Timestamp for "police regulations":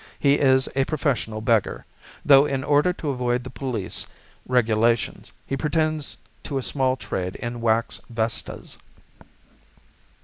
3.51-5.31